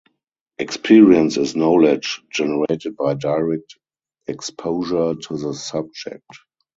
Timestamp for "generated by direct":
2.31-3.75